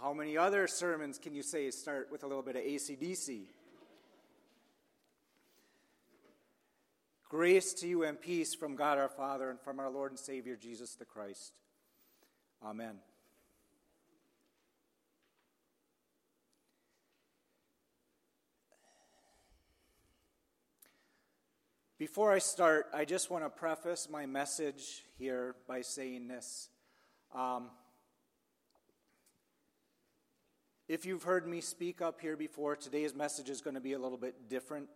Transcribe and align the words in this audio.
How 0.00 0.14
many 0.14 0.38
other 0.38 0.66
sermons 0.66 1.18
can 1.18 1.34
you 1.34 1.42
say 1.42 1.70
start 1.70 2.08
with 2.10 2.22
a 2.22 2.26
little 2.26 2.42
bit 2.42 2.56
of 2.56 2.62
ACDC? 2.62 3.42
Grace 7.28 7.74
to 7.74 7.86
you 7.86 8.04
and 8.04 8.18
peace 8.18 8.54
from 8.54 8.76
God 8.76 8.96
our 8.96 9.10
Father 9.10 9.50
and 9.50 9.60
from 9.60 9.78
our 9.78 9.90
Lord 9.90 10.10
and 10.10 10.18
Savior 10.18 10.56
Jesus 10.56 10.94
the 10.94 11.04
Christ. 11.04 11.52
Amen. 12.64 12.94
Before 21.98 22.32
I 22.32 22.38
start, 22.38 22.86
I 22.94 23.04
just 23.04 23.30
want 23.30 23.44
to 23.44 23.50
preface 23.50 24.08
my 24.10 24.24
message 24.24 25.04
here 25.18 25.56
by 25.68 25.82
saying 25.82 26.28
this. 26.28 26.70
Um, 27.34 27.66
if 30.90 31.06
you've 31.06 31.22
heard 31.22 31.46
me 31.46 31.60
speak 31.60 32.02
up 32.02 32.20
here 32.20 32.36
before, 32.36 32.74
today's 32.74 33.14
message 33.14 33.48
is 33.48 33.60
going 33.60 33.74
to 33.74 33.80
be 33.80 33.92
a 33.92 33.98
little 33.98 34.18
bit 34.18 34.48
different. 34.48 34.88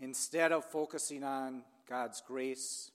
Instead 0.00 0.50
of 0.50 0.64
focusing 0.64 1.22
on 1.22 1.62
God's 1.88 2.20
grace, 2.26 2.90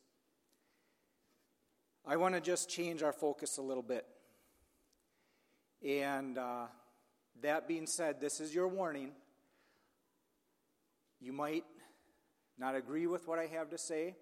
I 2.05 2.17
want 2.17 2.35
to 2.35 2.41
just 2.41 2.69
change 2.69 3.03
our 3.03 3.13
focus 3.13 3.57
a 3.57 3.61
little 3.61 3.81
bit. 3.81 4.05
And 5.81 6.37
uh, 6.37 6.65
that 7.41 7.69
being 7.69 7.87
said, 7.87 8.19
this 8.19 8.41
is 8.41 8.53
your 8.53 8.67
warning. 8.67 9.13
You 11.21 11.31
might 11.31 11.63
not 12.59 12.75
agree 12.75 13.07
with 13.07 13.29
what 13.29 13.39
I 13.39 13.45
have 13.45 13.69
to 13.69 13.77
say. 13.77 14.13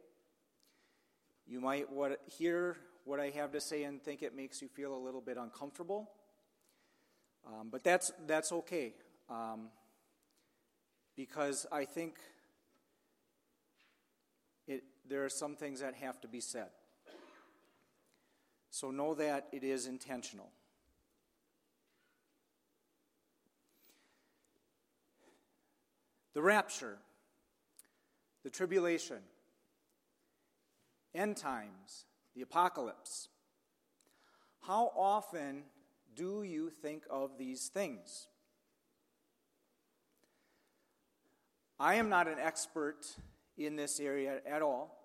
You 1.48 1.62
might 1.62 1.88
hear 2.28 2.78
what 3.10 3.20
I 3.20 3.30
have 3.32 3.52
to 3.54 3.60
say 3.60 3.84
and 3.84 4.02
think 4.02 4.22
it 4.22 4.36
makes 4.36 4.62
you 4.62 4.68
feel 4.68 4.96
a 4.96 5.02
little 5.04 5.22
bit 5.22 5.38
uncomfortable. 5.38 6.12
Um, 7.46 7.70
but 7.72 7.84
that's, 7.84 8.12
that's 8.28 8.52
okay. 8.52 8.94
Um, 9.30 9.70
because 11.16 11.66
I 11.72 11.86
think 11.86 12.16
it, 14.68 14.84
there 15.10 15.26
are 15.26 15.30
some 15.30 15.56
things 15.56 15.80
that 15.82 15.96
have 15.96 16.22
to 16.22 16.28
be 16.28 16.40
said. 16.40 16.70
So 18.70 18.92
know 18.92 19.16
that 19.16 19.48
it 19.52 19.64
is 19.64 19.88
intentional. 19.88 20.52
the 26.40 26.44
rapture, 26.44 26.98
the 28.44 28.50
tribulation, 28.50 29.18
end 31.14 31.36
times, 31.36 32.06
the 32.36 32.42
apocalypse. 32.42 33.30
How 34.62 34.92
often 34.96 35.64
do 36.16 36.44
you 36.44 36.70
think 36.70 37.04
of 37.10 37.38
these 37.38 37.68
things? 37.68 38.28
I 41.80 41.96
am 41.96 42.10
not 42.10 42.28
an 42.28 42.40
expert 42.40 43.06
in 43.58 43.76
this 43.76 44.00
area 44.00 44.42
at 44.46 44.62
all, 44.62 44.98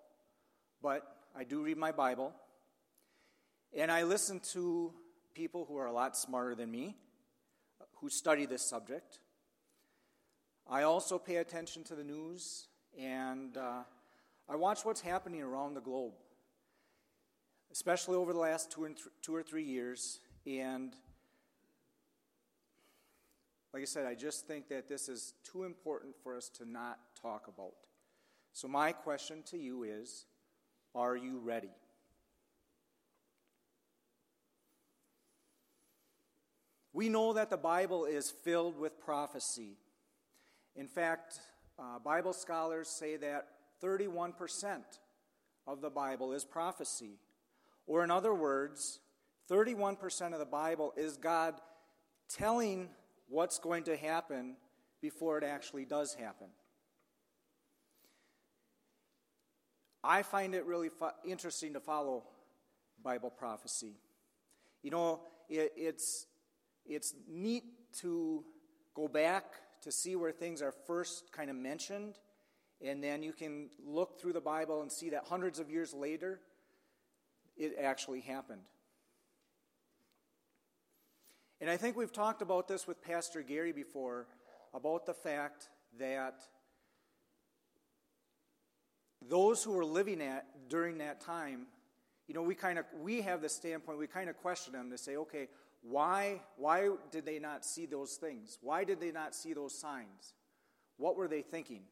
but 0.82 1.02
I 1.36 1.44
do 1.44 1.62
read 1.62 1.76
my 1.76 1.92
Bible, 1.92 2.32
and 3.76 3.90
I 3.90 4.02
listen 4.02 4.40
to 4.52 4.92
people 5.34 5.64
who 5.66 5.76
are 5.76 5.86
a 5.86 5.92
lot 5.92 6.16
smarter 6.16 6.54
than 6.54 6.70
me, 6.70 6.96
who 8.00 8.08
study 8.08 8.46
this 8.46 8.62
subject. 8.62 9.18
I 10.68 10.82
also 10.82 11.18
pay 11.18 11.36
attention 11.36 11.84
to 11.84 11.94
the 11.94 12.04
news 12.04 12.68
and 12.98 13.56
uh, 13.56 13.82
I 14.48 14.56
watch 14.56 14.84
what's 14.84 15.00
happening 15.00 15.42
around 15.42 15.74
the 15.74 15.80
globe, 15.80 16.12
especially 17.74 18.14
over 18.14 18.32
the 18.32 18.38
last 18.38 18.70
two, 18.70 18.86
th- 18.86 19.00
two 19.20 19.34
or 19.34 19.42
three 19.42 19.64
years. 19.64 20.20
And 20.46 20.94
like 23.72 23.82
I 23.82 23.84
said, 23.84 24.06
I 24.06 24.14
just 24.14 24.46
think 24.46 24.68
that 24.68 24.88
this 24.88 25.08
is 25.08 25.34
too 25.42 25.64
important 25.64 26.14
for 26.22 26.36
us 26.36 26.48
to 26.50 26.70
not 26.70 27.00
talk 27.20 27.48
about. 27.48 27.74
So, 28.52 28.68
my 28.68 28.92
question 28.92 29.42
to 29.50 29.58
you 29.58 29.82
is 29.82 30.26
Are 30.94 31.16
you 31.16 31.40
ready? 31.40 31.72
We 36.92 37.08
know 37.08 37.32
that 37.32 37.50
the 37.50 37.56
Bible 37.56 38.04
is 38.04 38.30
filled 38.30 38.78
with 38.78 39.00
prophecy. 39.00 39.78
In 40.76 40.86
fact, 40.86 41.40
uh, 41.76 41.98
Bible 41.98 42.32
scholars 42.32 42.88
say 42.88 43.16
that 43.16 43.48
31% 43.82 44.84
of 45.66 45.80
the 45.80 45.90
Bible 45.90 46.32
is 46.32 46.44
prophecy. 46.44 47.18
Or, 47.86 48.02
in 48.02 48.10
other 48.10 48.34
words, 48.34 49.00
31% 49.50 50.32
of 50.32 50.38
the 50.38 50.46
Bible 50.46 50.92
is 50.96 51.16
God 51.16 51.54
telling 52.28 52.88
what's 53.28 53.58
going 53.58 53.84
to 53.84 53.96
happen 53.96 54.56
before 55.00 55.38
it 55.38 55.44
actually 55.44 55.84
does 55.84 56.14
happen. 56.14 56.48
I 60.02 60.22
find 60.22 60.54
it 60.54 60.66
really 60.66 60.90
fo- 60.90 61.12
interesting 61.24 61.72
to 61.74 61.80
follow 61.80 62.24
Bible 63.02 63.30
prophecy. 63.30 63.96
You 64.82 64.90
know, 64.90 65.20
it, 65.48 65.72
it's, 65.76 66.26
it's 66.84 67.14
neat 67.28 67.64
to 68.00 68.44
go 68.94 69.08
back 69.08 69.44
to 69.82 69.92
see 69.92 70.16
where 70.16 70.32
things 70.32 70.62
are 70.62 70.72
first 70.86 71.32
kind 71.32 71.50
of 71.50 71.56
mentioned. 71.56 72.18
And 72.82 73.02
then 73.02 73.22
you 73.22 73.32
can 73.32 73.70
look 73.84 74.20
through 74.20 74.34
the 74.34 74.40
Bible 74.40 74.82
and 74.82 74.92
see 74.92 75.10
that 75.10 75.24
hundreds 75.28 75.58
of 75.58 75.70
years 75.70 75.94
later, 75.94 76.40
it 77.56 77.76
actually 77.80 78.20
happened. 78.20 78.62
And 81.60 81.70
I 81.70 81.76
think 81.76 81.96
we've 81.96 82.12
talked 82.12 82.42
about 82.42 82.68
this 82.68 82.86
with 82.86 83.02
Pastor 83.02 83.42
Gary 83.42 83.72
before 83.72 84.26
about 84.74 85.06
the 85.06 85.14
fact 85.14 85.68
that 85.98 86.42
those 89.26 89.62
who 89.62 89.72
were 89.72 89.84
living 89.84 90.20
at 90.20 90.46
during 90.68 90.98
that 90.98 91.20
time, 91.20 91.66
you 92.26 92.34
know, 92.34 92.42
we 92.42 92.54
kind 92.54 92.78
of 92.78 92.84
we 93.00 93.22
have 93.22 93.40
the 93.40 93.48
standpoint, 93.48 93.98
we 93.98 94.06
kind 94.06 94.28
of 94.28 94.36
question 94.36 94.72
them 94.72 94.90
to 94.90 94.98
say, 94.98 95.16
okay, 95.16 95.48
why, 95.82 96.40
why 96.56 96.90
did 97.10 97.26
they 97.26 97.38
not 97.38 97.64
see 97.64 97.86
those 97.86 98.14
things? 98.14 98.58
Why 98.62 98.84
did 98.84 99.00
they 99.00 99.12
not 99.12 99.34
see 99.34 99.52
those 99.52 99.78
signs? 99.78 100.34
What 100.96 101.16
were 101.16 101.28
they 101.28 101.42
thinking? 101.42 101.82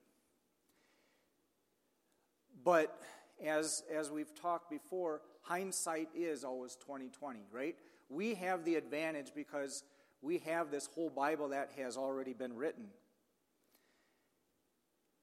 But 2.65 2.99
as, 3.45 3.83
as 3.93 4.11
we've 4.11 4.35
talked 4.35 4.71
before, 4.71 5.21
hindsight 5.43 6.09
is 6.15 6.45
always 6.45 6.77
2020, 6.77 7.41
right? 7.51 7.77
We 8.09 8.35
have 8.35 8.65
the 8.65 8.77
advantage 8.77 9.33
because 9.35 9.85
we 10.21 10.39
have 10.39 10.71
this 10.71 10.87
whole 10.87 11.11
Bible 11.11 11.49
that 11.49 11.73
has 11.77 11.97
already 11.97 12.33
been 12.33 12.57
written. 12.57 12.87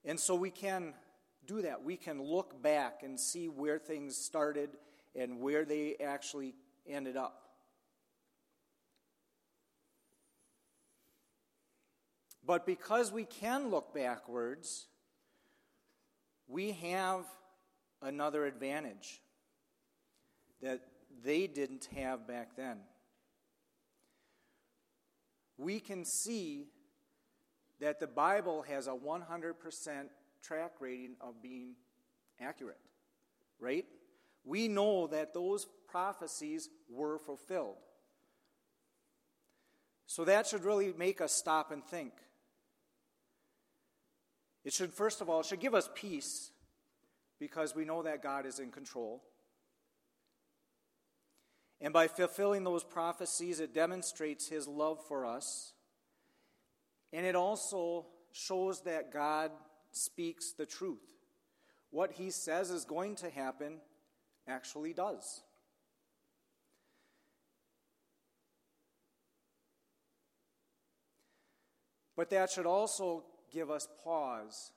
And 0.05 0.19
so 0.19 0.35
we 0.35 0.49
can 0.49 0.93
do 1.45 1.61
that. 1.61 1.83
We 1.83 1.97
can 1.97 2.21
look 2.21 2.61
back 2.61 3.01
and 3.03 3.19
see 3.19 3.47
where 3.47 3.79
things 3.79 4.15
started 4.15 4.69
and 5.15 5.39
where 5.39 5.65
they 5.65 5.95
actually 6.03 6.53
ended 6.87 7.17
up. 7.17 7.43
But 12.45 12.65
because 12.65 13.11
we 13.11 13.25
can 13.25 13.69
look 13.69 13.93
backwards, 13.93 14.87
we 16.47 16.71
have 16.71 17.25
another 18.01 18.45
advantage 18.45 19.21
that 20.61 20.81
they 21.23 21.47
didn't 21.47 21.87
have 21.95 22.27
back 22.27 22.55
then. 22.55 22.77
We 25.57 25.79
can 25.79 26.05
see 26.05 26.67
that 27.79 27.99
the 27.99 28.07
Bible 28.07 28.63
has 28.63 28.87
a 28.87 28.91
100% 28.91 29.53
track 30.41 30.71
rating 30.79 31.15
of 31.21 31.41
being 31.41 31.75
accurate, 32.39 32.79
right? 33.59 33.85
We 34.45 34.67
know 34.67 35.07
that 35.07 35.33
those 35.33 35.67
prophecies 35.87 36.69
were 36.89 37.17
fulfilled. 37.19 37.75
So 40.07 40.25
that 40.25 40.47
should 40.47 40.63
really 40.63 40.93
make 40.97 41.21
us 41.21 41.33
stop 41.33 41.71
and 41.71 41.83
think. 41.85 42.13
It 44.63 44.73
should, 44.73 44.93
first 44.93 45.21
of 45.21 45.29
all, 45.29 45.41
it 45.41 45.45
should 45.45 45.59
give 45.59 45.75
us 45.75 45.89
peace 45.93 46.51
because 47.39 47.75
we 47.75 47.85
know 47.85 48.03
that 48.03 48.21
God 48.21 48.45
is 48.45 48.59
in 48.59 48.71
control. 48.71 49.23
And 51.81 51.93
by 51.93 52.07
fulfilling 52.07 52.65
those 52.65 52.83
prophecies, 52.83 53.59
it 53.59 53.73
demonstrates 53.73 54.49
his 54.49 54.67
love 54.67 54.99
for 55.07 55.25
us. 55.25 55.73
And 57.13 57.25
it 57.25 57.35
also 57.35 58.07
shows 58.31 58.81
that 58.81 59.13
God 59.13 59.51
speaks 59.91 60.51
the 60.51 60.65
truth. 60.65 60.99
What 61.91 62.11
he 62.11 62.29
says 62.29 62.69
is 62.69 62.85
going 62.85 63.15
to 63.17 63.29
happen 63.29 63.77
actually 64.47 64.93
does. 64.93 65.41
But 72.15 72.29
that 72.31 72.49
should 72.51 72.65
also 72.65 73.23
give 73.51 73.71
us 73.71 73.87
pause 74.03 74.71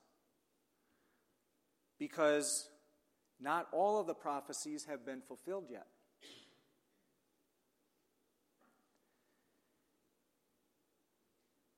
because 2.07 2.67
not 3.39 3.69
all 3.71 3.97
of 3.97 4.07
the 4.07 4.13
prophecies 4.13 4.83
have 4.89 5.05
been 5.05 5.21
fulfilled 5.21 5.63
yet. 5.71 5.87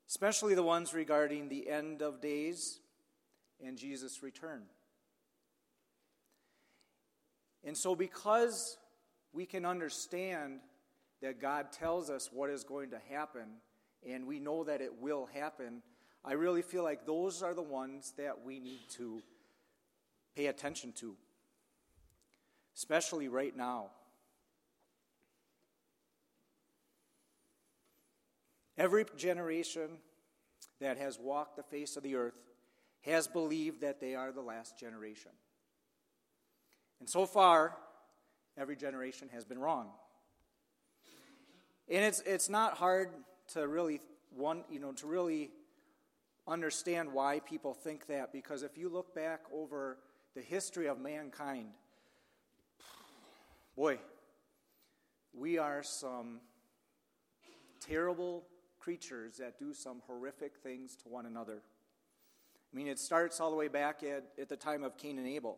Especially 0.10 0.56
the 0.56 0.64
ones 0.64 0.96
regarding 0.96 1.48
the 1.48 1.70
end 1.70 2.02
of 2.02 2.22
days 2.22 2.80
and 3.64 3.78
Jesus' 3.78 4.24
return. 4.24 4.64
And 7.64 7.78
so, 7.78 7.96
because 7.96 8.78
we 9.32 9.46
can 9.46 9.64
understand 9.64 10.62
that 11.22 11.40
God 11.40 11.72
tells 11.72 12.10
us 12.10 12.32
what 12.34 12.50
is 12.50 12.64
going 12.64 12.90
to 12.90 13.00
happen, 13.12 13.46
and 14.10 14.26
we 14.26 14.40
know 14.40 14.64
that 14.64 14.82
it 14.82 15.00
will 15.00 15.30
happen, 15.36 15.84
I 16.24 16.34
really 16.34 16.64
feel 16.64 16.82
like 16.84 17.06
those 17.06 17.44
are 17.44 17.54
the 17.54 17.62
ones 17.62 18.12
that 18.18 18.44
we 18.44 18.60
need 18.60 18.82
to 18.98 19.22
pay 20.36 20.48
attention 20.48 20.92
to, 20.94 21.16
especially 22.76 23.28
right 23.28 23.56
now. 23.56 23.88
Every 28.78 29.06
generation 29.16 30.00
that 30.82 30.98
has 30.98 31.18
walked 31.18 31.56
the 31.56 31.64
face 31.64 31.96
of 31.96 32.04
the 32.04 32.16
earth 32.16 32.36
has 33.02 33.28
believed 33.28 33.82
that 33.82 34.02
they 34.02 34.16
are 34.16 34.32
the 34.32 34.42
last 34.42 34.78
generation. 34.78 35.32
And 37.00 37.10
so 37.10 37.26
far, 37.26 37.78
every 38.58 38.76
generation 38.76 39.30
has 39.34 39.46
been 39.46 39.60
wrong. 39.60 39.90
And 41.88 42.04
it's, 42.04 42.22
it's 42.22 42.50
not 42.50 42.74
hard 42.74 43.10
to 43.54 43.68
really 43.68 44.02
one, 44.36 44.64
you 44.70 44.80
know, 44.80 44.92
to 44.94 45.08
really 45.08 45.52
understand 46.48 47.12
why 47.14 47.40
people 47.40 47.74
think 47.74 48.08
that 48.08 48.32
because 48.32 48.64
if 48.64 48.78
you 48.78 48.90
look 48.90 49.16
back 49.16 49.42
over 49.54 49.98
the 50.36 50.42
history 50.42 50.88
of 50.88 51.00
mankind, 51.00 51.68
boy, 53.76 53.98
we 55.34 55.58
are 55.58 55.82
some 55.82 56.42
terrible 57.80 58.44
creatures 58.78 59.38
that 59.38 59.58
do 59.58 59.74
some 59.74 60.02
horrific 60.08 60.58
things 60.58 60.98
to 60.98 61.08
one 61.08 61.26
another. 61.26 61.62
I 62.74 62.76
mean, 62.76 62.88
it 62.88 63.00
starts 63.00 63.40
all 63.40 63.50
the 63.50 63.56
way 63.56 63.70
back 63.70 64.04
at, 64.04 64.26
at 64.40 64.50
the 64.50 64.58
time 64.58 64.84
of 64.84 64.98
Cain 64.98 65.18
and 65.18 65.28
Abel. 65.28 65.58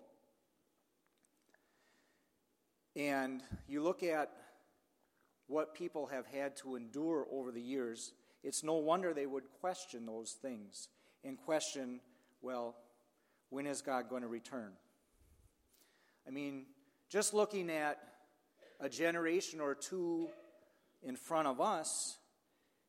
And 2.95 3.41
you 3.67 3.81
look 3.81 4.03
at 4.03 4.31
what 5.47 5.73
people 5.73 6.07
have 6.07 6.27
had 6.27 6.55
to 6.57 6.75
endure 6.75 7.25
over 7.31 7.51
the 7.51 7.61
years, 7.61 8.13
it's 8.43 8.63
no 8.63 8.75
wonder 8.75 9.13
they 9.13 9.25
would 9.25 9.45
question 9.59 10.05
those 10.05 10.33
things 10.39 10.89
and 11.23 11.37
question, 11.37 11.99
well, 12.41 12.75
when 13.49 13.65
is 13.65 13.81
God 13.81 14.09
going 14.09 14.21
to 14.21 14.27
return? 14.27 14.71
I 16.27 16.31
mean, 16.31 16.65
just 17.09 17.33
looking 17.33 17.69
at 17.69 17.97
a 18.79 18.89
generation 18.89 19.59
or 19.61 19.73
two 19.73 20.27
in 21.01 21.15
front 21.15 21.47
of 21.47 21.61
us, 21.61 22.17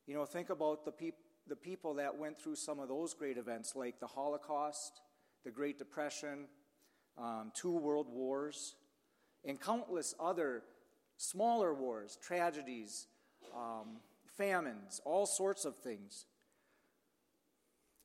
you 0.07 0.15
know, 0.15 0.25
think 0.25 0.51
about 0.51 0.85
the, 0.85 0.91
peop- 0.91 1.15
the 1.47 1.57
people 1.57 1.95
that 1.95 2.17
went 2.17 2.41
through 2.41 2.57
some 2.57 2.79
of 2.79 2.89
those 2.89 3.15
great 3.15 3.37
events, 3.37 3.75
like 3.77 4.01
the 4.01 4.07
Holocaust, 4.07 5.01
the 5.45 5.51
Great 5.51 5.79
Depression, 5.79 6.47
um, 7.17 7.53
two 7.55 7.77
world 7.77 8.07
wars 8.09 8.75
and 9.45 9.61
countless 9.61 10.15
other 10.19 10.63
smaller 11.17 11.75
wars, 11.75 12.19
tragedies, 12.23 13.07
um, 13.55 13.99
famines, 14.37 15.01
all 15.05 15.27
sorts 15.27 15.65
of 15.65 15.77
things. 15.77 16.27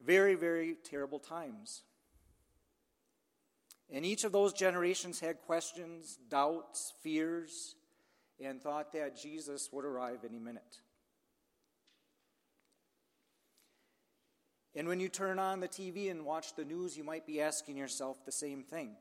Very, 0.03 0.35
very 0.35 0.75
terrible 0.83 1.19
times. 1.19 1.83
And 3.94 4.04
each 4.04 4.24
of 4.24 4.31
those 4.31 4.54
generations 4.54 5.19
had 5.19 5.44
questions, 5.44 6.18
doubts, 6.28 6.94
fears, 7.04 7.75
and 8.44 8.60
thought 8.60 8.92
that 8.94 9.22
Jesus 9.22 9.69
would 9.72 9.86
arrive 9.86 10.25
any 10.28 10.40
minute. 10.40 10.81
And 14.75 14.88
when 14.88 15.00
you 15.00 15.10
turn 15.10 15.38
on 15.38 15.60
the 15.60 15.68
TV 15.68 16.10
and 16.10 16.25
watch 16.25 16.56
the 16.56 16.66
news, 16.66 16.98
you 16.98 17.04
might 17.04 17.28
be 17.28 17.40
asking 17.40 17.78
yourself 17.78 18.18
the 18.25 18.31
same 18.31 18.63
thing. 18.63 18.95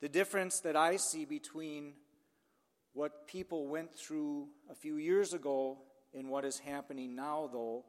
The 0.00 0.08
difference 0.08 0.58
that 0.60 0.74
I 0.74 0.96
see 0.96 1.24
between 1.24 1.92
what 2.92 3.28
people 3.28 3.68
went 3.68 3.94
through 3.94 4.48
a 4.68 4.74
few 4.74 4.96
years 4.96 5.32
ago 5.32 5.78
and 6.12 6.28
what 6.28 6.44
is 6.44 6.58
happening 6.58 7.14
now, 7.14 7.48
though, 7.52 7.84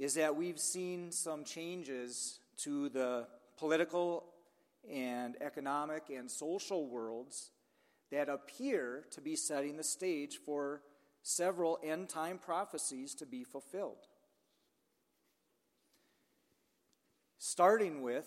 is 0.00 0.14
that 0.14 0.34
we've 0.34 0.58
seen 0.58 1.12
some 1.12 1.44
changes 1.44 2.40
to 2.56 2.88
the 2.88 3.26
political 3.58 4.24
and 4.90 5.36
economic 5.42 6.04
and 6.08 6.30
social 6.30 6.88
worlds 6.88 7.50
that 8.10 8.30
appear 8.30 9.04
to 9.10 9.20
be 9.20 9.36
setting 9.36 9.76
the 9.76 9.84
stage 9.84 10.38
for 10.46 10.80
several 11.22 11.78
end 11.84 12.08
time 12.08 12.38
prophecies 12.38 13.14
to 13.14 13.26
be 13.26 13.44
fulfilled. 13.44 13.98
Starting 17.38 18.00
with 18.00 18.26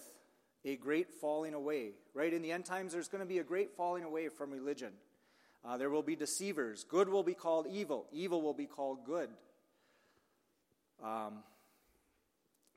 a 0.64 0.76
great 0.76 1.10
falling 1.10 1.56
away. 1.56 1.94
Right? 2.14 2.32
In 2.32 2.44
the 2.44 2.52
end 2.52 2.66
times, 2.66 2.94
there's 2.94 3.08
going 3.08 3.24
to 3.24 3.28
be 3.28 3.40
a 3.40 3.44
great 3.44 3.72
falling 3.76 4.04
away 4.04 4.30
from 4.30 4.52
religion. 4.52 4.94
Uh, 5.66 5.78
there 5.78 5.90
will 5.90 6.04
be 6.04 6.16
deceivers. 6.16 6.84
Good 6.84 7.10
will 7.10 7.24
be 7.24 7.34
called 7.34 7.66
evil, 7.68 8.06
evil 8.12 8.44
will 8.44 8.54
be 8.54 8.68
called 8.68 9.06
good. 9.08 9.30
Um, 11.04 11.40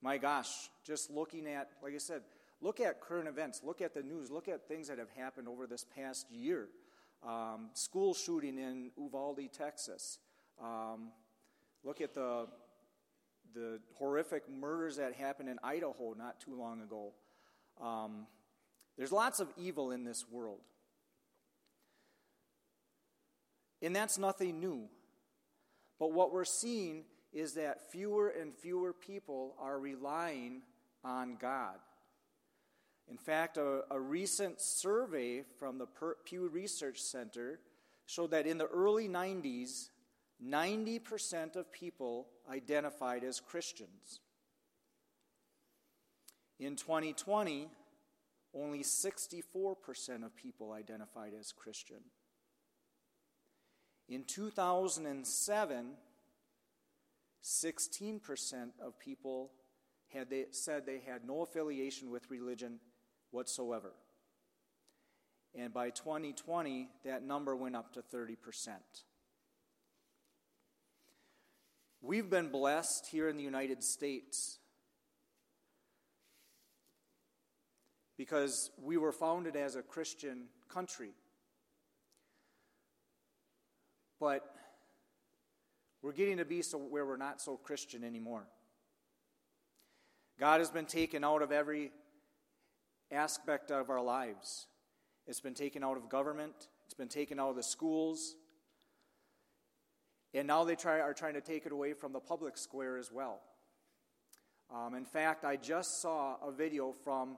my 0.07 0.19
gosh, 0.19 0.71
just 0.85 1.11
looking 1.11 1.49
at, 1.49 1.69
like 1.83 1.93
I 1.93 1.99
said, 1.99 2.21
look 2.61 2.79
at 2.79 3.01
current 3.01 3.27
events, 3.27 3.63
look 3.65 3.83
at 3.83 3.93
the 3.93 4.05
news, 4.05 4.31
look 4.31 4.47
at 4.47 4.69
things 4.69 4.87
that 4.87 5.01
have 5.01 5.11
happened 5.17 5.49
over 5.49 5.67
this 5.67 5.85
past 5.97 6.31
year. 6.31 6.69
Um, 7.27 7.71
school 7.73 8.15
shooting 8.15 8.57
in 8.57 8.93
Uvalde, 8.97 9.41
Texas. 9.53 10.21
Um, 10.63 11.09
look 11.83 12.01
at 12.01 12.15
the, 12.15 12.47
the 13.53 13.81
horrific 13.95 14.49
murders 14.49 14.99
that 14.99 15.13
happened 15.13 15.49
in 15.49 15.59
Idaho 15.65 16.15
not 16.17 16.39
too 16.39 16.55
long 16.55 16.83
ago. 16.83 17.13
Um, 17.83 18.29
there's 18.97 19.11
lots 19.11 19.41
of 19.41 19.49
evil 19.57 19.91
in 19.91 20.05
this 20.05 20.25
world. 20.31 20.61
And 23.83 23.95
that's 23.97 24.19
nothing 24.19 24.61
new. 24.61 24.89
But 25.99 26.13
what 26.13 26.33
we're 26.33 26.45
seeing 26.45 27.07
is 27.37 27.53
that 27.53 27.91
fewer 27.93 28.31
and 28.31 28.55
fewer 28.55 28.95
people 28.95 29.55
are 29.61 29.79
relying 29.79 30.63
on 31.05 31.37
God. 31.39 31.77
In 33.09 33.19
fact, 33.19 33.59
a, 33.59 33.83
a 33.91 34.01
recent 34.01 34.59
survey 34.59 35.43
from 35.59 35.77
the 35.77 35.87
Pew 36.25 36.49
Research 36.49 36.99
Center 36.99 37.61
showed 38.07 38.31
that 38.31 38.47
in 38.47 38.57
the 38.57 38.67
early 38.67 39.07
90s, 39.07 39.91
90% 40.43 41.57
of 41.57 41.71
people 41.71 42.27
identified 42.51 43.23
as 43.23 43.39
Christians. 43.39 44.21
In 46.59 46.75
2020, 46.75 47.69
only 48.55 48.81
64% 48.81 50.25
of 50.25 50.35
people 50.35 50.73
identified 50.73 51.33
as 51.39 51.53
Christian. 51.53 52.01
In 54.09 54.25
2007, 54.25 55.87
16% 57.47 58.71
of 58.85 58.99
people 58.99 59.53
had 60.09 60.29
they 60.31 60.47
said 60.51 60.85
they 60.85 61.01
had 61.07 61.25
no 61.25 61.43
affiliation 61.43 62.11
with 62.11 62.29
religion 62.29 62.81
whatsoever. 63.31 63.93
And 65.55 65.73
by 65.73 65.91
2020, 65.91 66.89
that 67.05 67.23
number 67.23 67.55
went 67.55 67.77
up 67.77 67.93
to 67.95 68.03
30%. 68.03 68.37
We've 72.03 72.29
been 72.29 72.49
blessed 72.49 73.07
here 73.07 73.29
in 73.29 73.37
the 73.37 73.45
United 73.45 73.83
States 73.85 74.59
because 78.17 78.71
we 78.83 78.97
were 78.97 79.13
founded 79.13 79.55
as 79.55 79.77
a 79.77 79.83
Christian 79.83 80.47
country. 80.69 81.11
But 84.19 84.56
we're 86.03 86.13
getting 86.13 86.37
to 86.39 86.45
be 86.45 86.63
so 86.63 86.79
where 86.79 87.05
we're 87.07 87.17
not 87.17 87.41
so 87.41 87.57
Christian 87.57 88.05
anymore. 88.05 88.47
God 90.39 90.61
has 90.61 90.71
been 90.71 90.87
taken 90.87 91.25
out 91.25 91.43
of 91.43 91.51
every 91.51 91.93
aspect 93.11 93.71
of 93.71 93.89
our 93.91 94.03
lives. 94.03 94.67
It's 95.27 95.41
been 95.41 95.55
taken 95.55 95.83
out 95.83 95.97
of 95.97 96.09
government, 96.09 96.69
it's 96.85 96.95
been 96.95 97.09
taken 97.09 97.41
out 97.41 97.51
of 97.51 97.57
the 97.57 97.63
schools, 97.63 98.37
and 100.35 100.47
now 100.47 100.65
they 100.65 100.77
try, 100.77 101.01
are 101.01 101.15
trying 101.15 101.35
to 101.35 101.41
take 101.41 101.67
it 101.67 101.73
away 101.73 101.95
from 101.95 102.13
the 102.13 102.21
public 102.21 102.59
square 102.59 102.99
as 102.99 103.11
well. 103.11 103.41
Um, 104.73 104.95
in 104.95 105.05
fact, 105.05 105.45
I 105.45 105.57
just 105.57 106.03
saw 106.03 106.37
a 106.47 106.53
video 106.53 106.93
from 106.93 107.37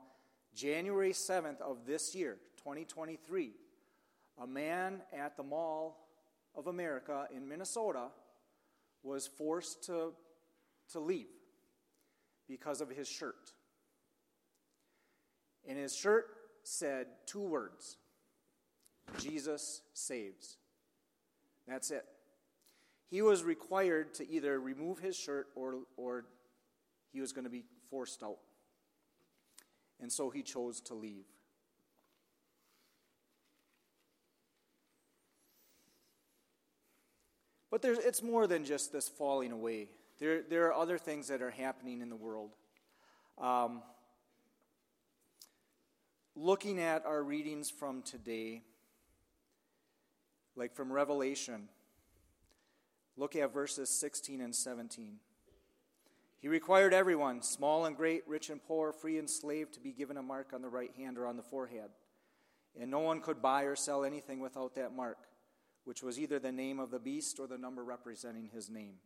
January 0.55 1.13
7th 1.13 1.61
of 1.61 1.87
this 1.87 2.15
year, 2.15 2.39
2023, 2.57 3.53
a 4.43 4.47
man 4.47 5.03
at 5.17 5.37
the 5.37 5.43
Mall 5.43 6.09
of 6.57 6.67
America 6.67 7.27
in 7.35 7.49
Minnesota 7.49 8.09
was 9.03 9.27
forced 9.27 9.85
to, 9.85 10.13
to 10.93 11.01
leave 11.01 11.27
because 12.49 12.81
of 12.81 12.91
his 12.91 13.09
shirt. 13.09 13.53
And 15.67 15.79
his 15.79 15.95
shirt 15.95 16.27
said 16.63 17.07
two 17.27 17.41
words 17.43 17.97
Jesus 19.19 19.83
saves. 19.95 20.57
That's 21.67 21.91
it. 21.91 22.05
he 23.11 23.23
was 23.23 23.43
required 23.43 24.15
to 24.15 24.31
either 24.31 24.59
remove 24.59 24.99
his 24.99 25.17
shirt 25.17 25.49
or, 25.55 25.81
or 25.97 26.25
he 27.13 27.21
was 27.21 27.33
going 27.33 27.45
to 27.45 27.51
be 27.51 27.65
forced 27.91 28.23
out. 28.23 28.39
And 30.01 30.11
so 30.11 30.31
he 30.31 30.43
chose 30.43 30.81
to 30.83 30.95
leave. 30.95 31.27
But 37.79 37.83
there's, 37.83 37.99
it's 37.99 38.25
more 38.25 38.49
than 38.49 38.65
just 38.65 38.93
this 38.93 39.09
falling 39.09 39.53
away. 39.53 39.87
There, 40.19 40.43
there 40.43 40.67
are 40.67 40.75
other 40.75 40.99
things 40.99 41.29
that 41.29 41.41
are 41.43 41.53
happening 41.53 42.01
in 42.01 42.11
the 42.11 42.17
world. 42.17 42.51
Um, 43.41 43.83
looking 46.35 46.81
at 46.81 47.07
our 47.07 47.23
readings 47.23 47.71
from 47.71 48.03
today, 48.03 48.63
like 50.57 50.75
from 50.75 50.93
Revelation, 50.93 51.69
look 53.17 53.37
at 53.37 53.55
verses 53.55 53.89
16 53.91 54.41
and 54.41 54.53
17. 54.53 55.21
He 56.41 56.49
required 56.49 56.93
everyone, 56.93 57.43
small 57.43 57.87
and 57.87 57.97
great, 57.97 58.27
rich 58.27 58.51
and 58.51 58.61
poor, 58.61 58.93
free 58.93 59.19
and 59.19 59.31
slave, 59.31 59.71
to 59.71 59.79
be 59.79 59.93
given 59.93 60.17
a 60.17 60.23
mark 60.23 60.49
on 60.53 60.63
the 60.63 60.69
right 60.69 60.91
hand 60.97 61.17
or 61.17 61.29
on 61.29 61.37
the 61.37 61.45
forehead. 61.45 61.91
And 62.77 62.91
no 62.91 62.99
one 62.99 63.21
could 63.21 63.41
buy 63.41 63.63
or 63.63 63.77
sell 63.77 64.05
anything 64.05 64.41
without 64.41 64.75
that 64.75 64.97
mark 64.97 65.19
which 65.89 66.03
was 66.03 66.21
either 66.21 66.39
the 66.39 66.53
name 66.53 66.79
of 66.79 66.91
the 66.91 66.99
beast 66.99 67.41
or 67.41 67.47
the 67.47 67.57
number 67.57 67.83
representing 67.83 68.51
his 68.53 68.69
name. 68.69 68.97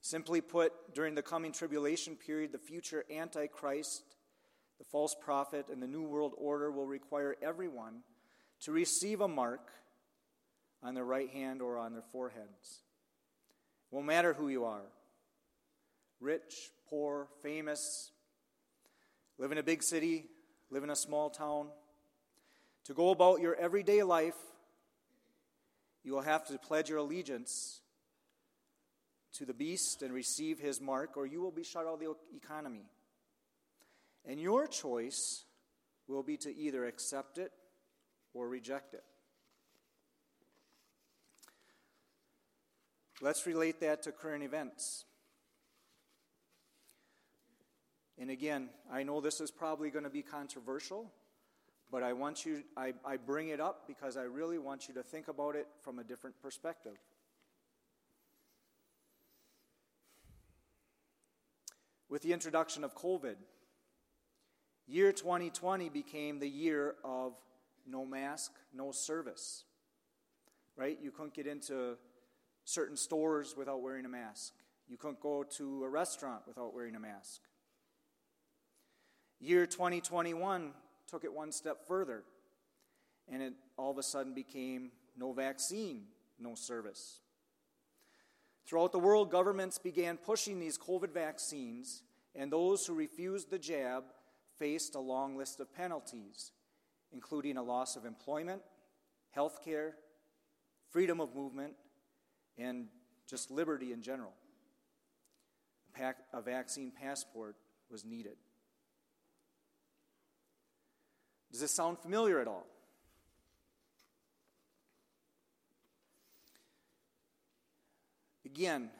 Simply 0.00 0.40
put, 0.40 0.72
during 0.96 1.14
the 1.14 1.22
coming 1.22 1.52
tribulation 1.52 2.16
period, 2.16 2.50
the 2.50 2.58
future 2.58 3.04
Antichrist, 3.08 4.02
the 4.78 4.84
false 4.84 5.14
prophet, 5.14 5.66
and 5.70 5.80
the 5.80 5.86
New 5.86 6.02
World 6.02 6.32
Order 6.36 6.72
will 6.72 6.88
require 6.88 7.36
everyone 7.40 8.00
to 8.62 8.72
receive 8.72 9.20
a 9.20 9.28
mark 9.28 9.70
on 10.82 10.94
their 10.94 11.04
right 11.04 11.30
hand 11.30 11.62
or 11.62 11.78
on 11.78 11.92
their 11.92 12.02
foreheads. 12.10 12.82
It 13.92 13.94
won't 13.94 14.06
matter 14.08 14.32
who 14.32 14.48
you 14.48 14.64
are 14.64 14.86
rich, 16.18 16.72
poor, 16.90 17.28
famous, 17.44 18.10
live 19.38 19.52
in 19.52 19.58
a 19.58 19.62
big 19.62 19.84
city, 19.84 20.24
live 20.68 20.82
in 20.82 20.90
a 20.90 20.96
small 20.96 21.30
town. 21.30 21.68
To 22.88 22.94
go 22.94 23.10
about 23.10 23.42
your 23.42 23.54
everyday 23.54 24.02
life, 24.02 24.34
you 26.02 26.14
will 26.14 26.22
have 26.22 26.46
to 26.46 26.56
pledge 26.56 26.88
your 26.88 26.96
allegiance 26.96 27.82
to 29.34 29.44
the 29.44 29.52
beast 29.52 30.00
and 30.00 30.10
receive 30.10 30.58
his 30.58 30.80
mark, 30.80 31.18
or 31.18 31.26
you 31.26 31.42
will 31.42 31.50
be 31.50 31.62
shut 31.62 31.86
out 31.86 31.92
of 31.92 32.00
the 32.00 32.14
economy. 32.34 32.86
And 34.24 34.40
your 34.40 34.66
choice 34.66 35.44
will 36.06 36.22
be 36.22 36.38
to 36.38 36.56
either 36.56 36.86
accept 36.86 37.36
it 37.36 37.52
or 38.32 38.48
reject 38.48 38.94
it. 38.94 39.04
Let's 43.20 43.46
relate 43.46 43.80
that 43.80 44.04
to 44.04 44.12
current 44.12 44.44
events. 44.44 45.04
And 48.18 48.30
again, 48.30 48.70
I 48.90 49.02
know 49.02 49.20
this 49.20 49.42
is 49.42 49.50
probably 49.50 49.90
going 49.90 50.04
to 50.04 50.10
be 50.10 50.22
controversial, 50.22 51.12
but 51.90 52.02
I 52.02 52.12
want 52.12 52.44
you, 52.44 52.62
I, 52.76 52.92
I 53.04 53.16
bring 53.16 53.48
it 53.48 53.60
up 53.60 53.86
because 53.86 54.16
I 54.16 54.22
really 54.22 54.58
want 54.58 54.88
you 54.88 54.94
to 54.94 55.02
think 55.02 55.28
about 55.28 55.56
it 55.56 55.66
from 55.80 55.98
a 55.98 56.04
different 56.04 56.40
perspective. 56.42 56.96
With 62.10 62.22
the 62.22 62.32
introduction 62.32 62.84
of 62.84 62.94
COVID, 62.94 63.36
year 64.86 65.12
2020 65.12 65.88
became 65.88 66.38
the 66.38 66.48
year 66.48 66.94
of 67.04 67.34
no 67.86 68.04
mask, 68.04 68.52
no 68.74 68.92
service. 68.92 69.64
Right? 70.76 70.98
You 71.02 71.10
couldn't 71.10 71.34
get 71.34 71.46
into 71.46 71.96
certain 72.64 72.96
stores 72.96 73.54
without 73.56 73.82
wearing 73.82 74.04
a 74.04 74.08
mask. 74.08 74.52
You 74.88 74.96
couldn't 74.96 75.20
go 75.20 75.42
to 75.56 75.84
a 75.84 75.88
restaurant 75.88 76.42
without 76.46 76.74
wearing 76.74 76.94
a 76.94 77.00
mask. 77.00 77.40
Year 79.40 79.66
2021 79.66 80.72
took 81.08 81.24
it 81.24 81.32
one 81.32 81.52
step 81.52 81.86
further, 81.86 82.24
and 83.30 83.42
it 83.42 83.54
all 83.76 83.90
of 83.90 83.98
a 83.98 84.02
sudden 84.02 84.34
became 84.34 84.90
no 85.16 85.32
vaccine, 85.32 86.04
no 86.38 86.54
service. 86.54 87.20
Throughout 88.66 88.92
the 88.92 88.98
world, 88.98 89.30
governments 89.30 89.78
began 89.78 90.18
pushing 90.18 90.60
these 90.60 90.76
COVID 90.76 91.12
vaccines, 91.12 92.02
and 92.34 92.52
those 92.52 92.86
who 92.86 92.94
refused 92.94 93.50
the 93.50 93.58
jab 93.58 94.04
faced 94.58 94.94
a 94.94 95.00
long 95.00 95.36
list 95.36 95.60
of 95.60 95.74
penalties, 95.74 96.52
including 97.12 97.56
a 97.56 97.62
loss 97.62 97.96
of 97.96 98.04
employment, 98.04 98.60
health 99.30 99.64
care, 99.64 99.94
freedom 100.90 101.20
of 101.20 101.34
movement, 101.34 101.74
and 102.58 102.88
just 103.26 103.50
liberty 103.50 103.92
in 103.92 104.02
general. 104.02 104.34
A 106.32 106.42
vaccine 106.42 106.92
passport 106.92 107.56
was 107.90 108.04
needed. 108.04 108.36
Does 111.50 111.60
this 111.60 111.74
sound 111.74 111.98
familiar 111.98 112.40
at 112.40 112.48
all? 112.48 112.66
Again, 118.44 118.90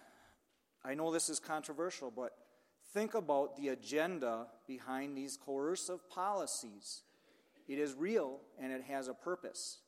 I 0.85 0.95
know 0.95 1.12
this 1.12 1.28
is 1.28 1.38
controversial, 1.38 2.11
but 2.11 2.33
think 2.93 3.14
about 3.14 3.57
the 3.57 3.69
agenda 3.69 4.47
behind 4.67 5.17
these 5.17 5.37
coercive 5.37 6.09
policies. 6.11 7.02
It 7.67 7.78
is 7.78 7.95
real 7.95 8.40
and 8.61 8.73
it 8.73 8.83
has 8.85 9.09
a 9.09 9.14
purpose. 9.14 9.78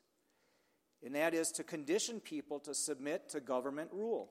And 1.04 1.14
that 1.14 1.34
is 1.34 1.50
to 1.52 1.64
condition 1.64 2.20
people 2.20 2.58
to 2.60 2.74
submit 2.74 3.30
to 3.30 3.40
government 3.40 3.90
rule 3.92 4.30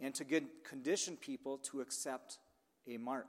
and 0.00 0.14
to 0.14 0.24
condition 0.64 1.16
people 1.16 1.58
to 1.70 1.80
accept 1.80 2.38
a 2.88 2.96
mark. 2.96 3.28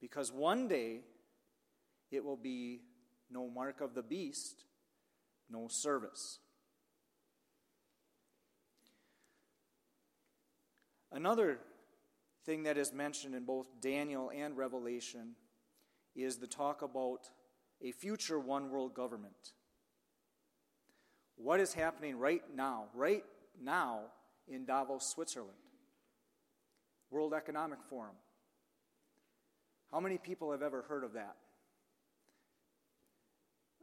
Because 0.00 0.32
one 0.32 0.68
day 0.68 1.00
it 2.10 2.24
will 2.24 2.36
be 2.36 2.82
no 3.30 3.48
mark 3.48 3.80
of 3.80 3.94
the 3.94 4.02
beast, 4.02 4.64
no 5.50 5.68
service. 5.68 6.38
Another 11.10 11.58
thing 12.44 12.64
that 12.64 12.78
is 12.78 12.92
mentioned 12.92 13.34
in 13.34 13.44
both 13.44 13.66
Daniel 13.80 14.30
and 14.34 14.56
Revelation 14.56 15.34
is 16.14 16.36
the 16.36 16.46
talk 16.46 16.82
about 16.82 17.30
a 17.82 17.92
future 17.92 18.38
one 18.38 18.70
world 18.70 18.94
government. 18.94 19.52
What 21.36 21.60
is 21.60 21.72
happening 21.72 22.18
right 22.18 22.42
now, 22.54 22.86
right 22.94 23.24
now 23.60 24.00
in 24.48 24.64
Davos, 24.64 25.06
Switzerland? 25.06 25.52
World 27.10 27.32
Economic 27.32 27.78
Forum. 27.88 28.16
How 29.92 30.00
many 30.00 30.18
people 30.18 30.52
have 30.52 30.62
ever 30.62 30.82
heard 30.82 31.04
of 31.04 31.14
that? 31.14 31.36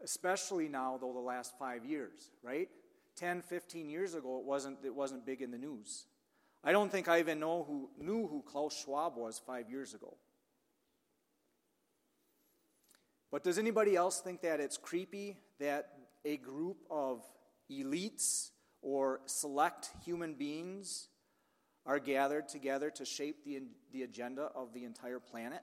Especially 0.04 0.68
now, 0.68 0.98
though, 1.00 1.14
the 1.14 1.20
last 1.20 1.58
five 1.58 1.86
years, 1.86 2.32
right? 2.44 2.70
10, 3.16 3.42
15 3.42 3.90
years 3.90 4.14
ago, 4.14 4.40
it 4.40 4.46
wasn't, 4.46 4.78
it 4.84 4.94
wasn't 4.94 5.26
big 5.26 5.42
in 5.42 5.52
the 5.52 5.58
news. 5.58 6.06
I 6.64 6.72
don't 6.72 6.92
think 6.92 7.08
I 7.08 7.20
even 7.20 7.40
know 7.40 7.64
who, 7.64 7.90
knew 8.04 8.28
who 8.28 8.44
Klaus 8.46 8.84
Schwab 8.84 9.16
was 9.16 9.42
five 9.46 9.70
years 9.70 9.94
ago. 9.94 10.18
But 13.32 13.44
does 13.44 13.58
anybody 13.58 13.96
else 13.96 14.20
think 14.20 14.42
that 14.42 14.60
it's 14.60 14.78
creepy 14.78 15.38
that 15.60 15.90
a 16.24 16.38
group 16.38 16.78
of 16.90 17.24
elites 17.72 18.52
or 18.82 19.22
select 19.26 19.90
human 20.04 20.36
beings 20.36 21.08
are 21.86 22.00
gathered 22.00 22.48
together 22.48 22.90
to 22.92 23.06
shape 23.06 23.44
the, 23.44 23.62
the 23.92 24.04
agenda 24.04 24.50
of 24.56 24.74
the 24.74 24.84
entire 24.84 25.20
planet? 25.20 25.62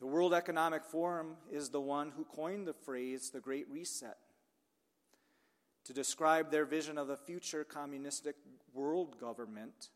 The 0.00 0.06
World 0.06 0.34
Economic 0.34 0.84
Forum 0.84 1.36
is 1.50 1.70
the 1.70 1.80
one 1.80 2.10
who 2.10 2.24
coined 2.24 2.66
the 2.66 2.74
phrase 2.74 3.30
the 3.30 3.40
Great 3.40 3.70
Reset 3.70 4.16
to 5.84 5.92
describe 5.92 6.50
their 6.50 6.64
vision 6.64 6.98
of 6.98 7.08
the 7.08 7.16
future 7.16 7.62
communistic 7.62 8.36
world 8.72 9.18
government, 9.20 9.90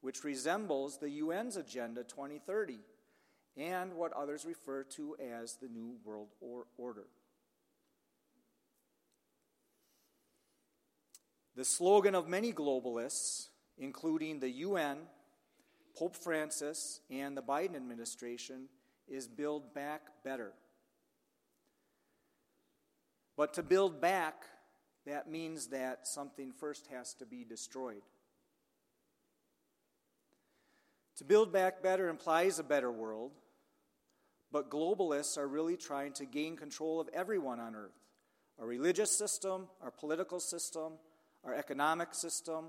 which 0.00 0.24
resembles 0.24 0.98
the 0.98 1.20
UN's 1.20 1.56
Agenda 1.56 2.04
2030 2.04 2.78
and 3.56 3.94
what 3.94 4.12
others 4.12 4.44
refer 4.44 4.82
to 4.82 5.16
as 5.20 5.56
the 5.56 5.68
New 5.68 5.96
World 6.04 6.28
Order. 6.78 7.04
The 11.56 11.64
slogan 11.64 12.14
of 12.14 12.28
many 12.28 12.52
globalists, 12.52 13.48
including 13.78 14.40
the 14.40 14.50
UN, 14.50 14.98
Pope 15.96 16.16
Francis, 16.16 17.00
and 17.10 17.36
the 17.36 17.42
Biden 17.42 17.76
administration, 17.76 18.68
is 19.08 19.28
build 19.28 19.74
back 19.74 20.02
better. 20.24 20.52
But 23.36 23.54
to 23.54 23.62
build 23.62 24.00
back, 24.00 24.44
that 25.06 25.30
means 25.30 25.68
that 25.68 26.06
something 26.06 26.52
first 26.52 26.86
has 26.88 27.14
to 27.14 27.26
be 27.26 27.44
destroyed. 27.44 28.02
To 31.18 31.24
build 31.24 31.52
back 31.52 31.82
better 31.82 32.08
implies 32.08 32.58
a 32.58 32.64
better 32.64 32.90
world, 32.90 33.32
but 34.50 34.70
globalists 34.70 35.36
are 35.38 35.46
really 35.46 35.76
trying 35.76 36.12
to 36.14 36.24
gain 36.24 36.56
control 36.56 37.00
of 37.00 37.08
everyone 37.12 37.60
on 37.60 37.74
earth 37.74 37.92
our 38.60 38.66
religious 38.66 39.10
system, 39.10 39.66
our 39.82 39.90
political 39.90 40.38
system, 40.38 40.92
our 41.42 41.52
economic 41.54 42.14
system, 42.14 42.66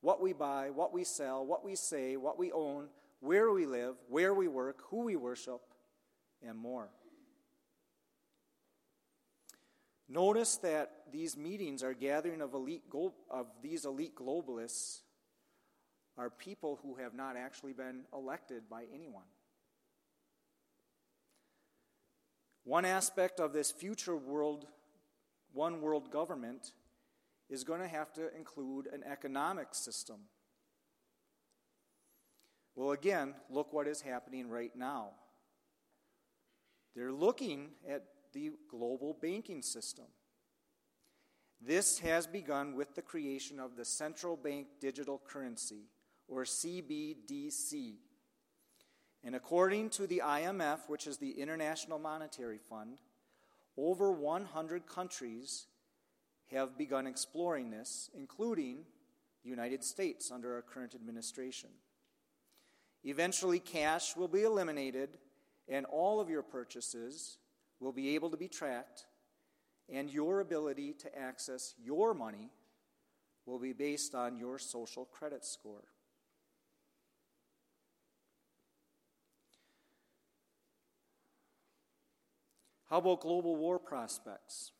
what 0.00 0.20
we 0.20 0.32
buy, 0.32 0.70
what 0.70 0.92
we 0.92 1.02
sell, 1.02 1.44
what 1.44 1.64
we 1.64 1.74
say, 1.74 2.16
what 2.16 2.38
we 2.38 2.52
own, 2.52 2.86
where 3.20 3.50
we 3.50 3.66
live, 3.66 3.94
where 4.08 4.34
we 4.34 4.48
work, 4.48 4.82
who 4.90 5.04
we 5.04 5.16
worship, 5.16 5.60
and 6.46 6.58
more. 6.58 6.88
Notice 10.08 10.56
that 10.58 10.90
these 11.10 11.36
meetings 11.36 11.82
are 11.82 11.94
gathering 11.94 12.40
of, 12.40 12.54
elite, 12.54 12.84
of 13.30 13.46
these 13.62 13.84
elite 13.84 14.14
globalists 14.14 15.00
are 16.16 16.30
people 16.30 16.78
who 16.82 16.94
have 16.96 17.14
not 17.14 17.36
actually 17.36 17.72
been 17.72 18.02
elected 18.12 18.68
by 18.70 18.84
anyone. 18.94 19.24
One 22.64 22.84
aspect 22.84 23.38
of 23.40 23.52
this 23.52 23.70
future 23.70 24.16
world, 24.16 24.66
one 25.52 25.80
world 25.80 26.10
government, 26.10 26.72
is 27.48 27.64
going 27.64 27.80
to 27.80 27.88
have 27.88 28.12
to 28.14 28.34
include 28.36 28.88
an 28.92 29.02
economic 29.04 29.68
system. 29.72 30.16
Well, 32.76 32.92
again, 32.92 33.34
look 33.48 33.72
what 33.72 33.88
is 33.88 34.02
happening 34.02 34.50
right 34.50 34.76
now. 34.76 35.08
They're 36.94 37.12
looking 37.12 37.70
at 37.88 38.04
the 38.34 38.52
global 38.70 39.16
banking 39.20 39.62
system. 39.62 40.04
This 41.60 41.98
has 42.00 42.26
begun 42.26 42.76
with 42.76 42.94
the 42.94 43.00
creation 43.00 43.58
of 43.58 43.76
the 43.76 43.84
Central 43.84 44.36
Bank 44.36 44.66
Digital 44.78 45.20
Currency, 45.26 45.88
or 46.28 46.44
CBDC. 46.44 47.94
And 49.24 49.34
according 49.34 49.90
to 49.90 50.06
the 50.06 50.22
IMF, 50.22 50.80
which 50.88 51.06
is 51.06 51.16
the 51.16 51.30
International 51.30 51.98
Monetary 51.98 52.58
Fund, 52.58 53.00
over 53.78 54.12
100 54.12 54.86
countries 54.86 55.66
have 56.50 56.76
begun 56.76 57.06
exploring 57.06 57.70
this, 57.70 58.10
including 58.14 58.84
the 59.42 59.50
United 59.50 59.82
States 59.82 60.30
under 60.30 60.54
our 60.54 60.62
current 60.62 60.94
administration. 60.94 61.70
Eventually, 63.04 63.60
cash 63.60 64.16
will 64.16 64.28
be 64.28 64.42
eliminated, 64.42 65.18
and 65.68 65.86
all 65.86 66.20
of 66.20 66.28
your 66.28 66.42
purchases 66.42 67.38
will 67.80 67.92
be 67.92 68.14
able 68.14 68.30
to 68.30 68.36
be 68.36 68.48
tracked, 68.48 69.06
and 69.88 70.10
your 70.10 70.40
ability 70.40 70.92
to 70.94 71.18
access 71.18 71.74
your 71.82 72.14
money 72.14 72.50
will 73.44 73.58
be 73.58 73.72
based 73.72 74.14
on 74.14 74.36
your 74.36 74.58
social 74.58 75.04
credit 75.04 75.44
score. 75.44 75.84
How 82.88 82.98
about 82.98 83.20
global 83.20 83.56
war 83.56 83.78
prospects? 83.78 84.72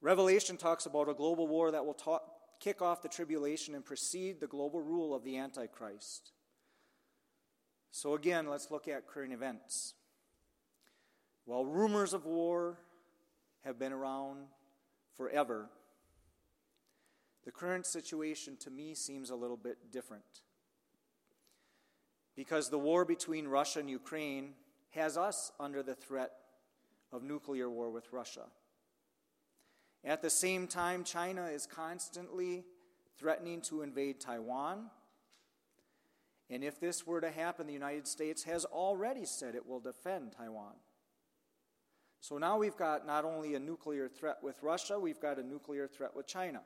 Revelation 0.00 0.56
talks 0.56 0.86
about 0.86 1.08
a 1.08 1.14
global 1.14 1.46
war 1.46 1.70
that 1.70 1.86
will 1.86 1.94
ta- 1.94 2.20
kick 2.60 2.82
off 2.82 3.00
the 3.00 3.08
tribulation 3.08 3.74
and 3.74 3.84
precede 3.84 4.40
the 4.40 4.46
global 4.46 4.82
rule 4.82 5.14
of 5.14 5.24
the 5.24 5.38
Antichrist. 5.38 6.33
So, 7.96 8.14
again, 8.14 8.48
let's 8.48 8.72
look 8.72 8.88
at 8.88 9.06
current 9.06 9.32
events. 9.32 9.94
While 11.44 11.64
rumors 11.64 12.12
of 12.12 12.26
war 12.26 12.76
have 13.64 13.78
been 13.78 13.92
around 13.92 14.46
forever, 15.16 15.68
the 17.44 17.52
current 17.52 17.86
situation 17.86 18.56
to 18.62 18.70
me 18.70 18.94
seems 18.94 19.30
a 19.30 19.36
little 19.36 19.56
bit 19.56 19.92
different. 19.92 20.24
Because 22.34 22.68
the 22.68 22.80
war 22.80 23.04
between 23.04 23.46
Russia 23.46 23.78
and 23.78 23.88
Ukraine 23.88 24.54
has 24.90 25.16
us 25.16 25.52
under 25.60 25.80
the 25.80 25.94
threat 25.94 26.32
of 27.12 27.22
nuclear 27.22 27.70
war 27.70 27.90
with 27.90 28.12
Russia. 28.12 28.46
At 30.02 30.20
the 30.20 30.30
same 30.30 30.66
time, 30.66 31.04
China 31.04 31.46
is 31.46 31.64
constantly 31.64 32.64
threatening 33.16 33.60
to 33.60 33.82
invade 33.82 34.20
Taiwan. 34.20 34.90
And 36.50 36.62
if 36.62 36.78
this 36.78 37.06
were 37.06 37.20
to 37.20 37.30
happen, 37.30 37.66
the 37.66 37.72
United 37.72 38.06
States 38.06 38.44
has 38.44 38.64
already 38.64 39.24
said 39.24 39.54
it 39.54 39.66
will 39.66 39.80
defend 39.80 40.32
Taiwan. 40.32 40.74
So 42.20 42.38
now 42.38 42.58
we've 42.58 42.76
got 42.76 43.06
not 43.06 43.24
only 43.24 43.54
a 43.54 43.60
nuclear 43.60 44.08
threat 44.08 44.38
with 44.42 44.62
Russia, 44.62 44.98
we've 44.98 45.20
got 45.20 45.38
a 45.38 45.42
nuclear 45.42 45.86
threat 45.86 46.14
with 46.14 46.26
China. 46.26 46.62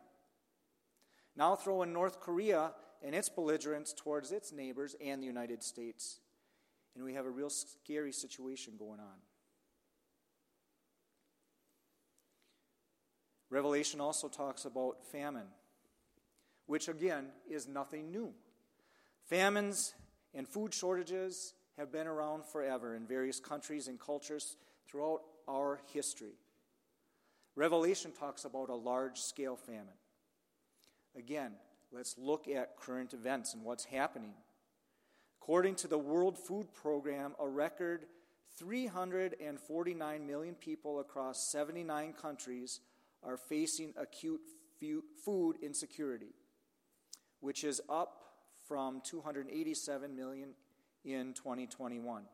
Now 1.36 1.54
throw 1.56 1.82
in 1.82 1.92
North 1.92 2.20
Korea 2.20 2.72
and 3.02 3.14
its 3.14 3.28
belligerence 3.28 3.92
towards 3.92 4.32
its 4.32 4.52
neighbors 4.52 4.96
and 5.04 5.22
the 5.22 5.26
United 5.26 5.62
States, 5.62 6.20
and 6.94 7.04
we 7.04 7.14
have 7.14 7.26
a 7.26 7.30
real 7.30 7.50
scary 7.50 8.12
situation 8.12 8.74
going 8.78 9.00
on. 9.00 9.18
Revelation 13.50 14.00
also 14.00 14.28
talks 14.28 14.64
about 14.64 15.04
famine, 15.10 15.46
which 16.66 16.88
again 16.88 17.26
is 17.48 17.66
nothing 17.66 18.10
new. 18.10 18.34
Famines 19.28 19.94
and 20.32 20.48
food 20.48 20.72
shortages 20.72 21.52
have 21.76 21.92
been 21.92 22.06
around 22.06 22.46
forever 22.46 22.94
in 22.94 23.06
various 23.06 23.38
countries 23.40 23.86
and 23.86 24.00
cultures 24.00 24.56
throughout 24.86 25.20
our 25.46 25.80
history. 25.92 26.32
Revelation 27.54 28.12
talks 28.12 28.46
about 28.46 28.70
a 28.70 28.74
large 28.74 29.18
scale 29.18 29.56
famine. 29.56 29.98
Again, 31.16 31.52
let's 31.92 32.16
look 32.16 32.48
at 32.48 32.76
current 32.78 33.12
events 33.12 33.52
and 33.52 33.64
what's 33.64 33.84
happening. 33.84 34.32
According 35.42 35.74
to 35.76 35.88
the 35.88 35.98
World 35.98 36.38
Food 36.38 36.72
Program, 36.72 37.34
a 37.38 37.46
record 37.46 38.06
349 38.56 40.26
million 40.26 40.54
people 40.54 41.00
across 41.00 41.50
79 41.50 42.14
countries 42.14 42.80
are 43.22 43.36
facing 43.36 43.92
acute 43.98 44.40
food 45.24 45.56
insecurity, 45.60 46.34
which 47.40 47.62
is 47.62 47.80
up 47.90 48.27
from 48.68 49.00
287 49.02 50.14
million 50.14 50.50
in 51.04 51.32
2021. 51.32 52.24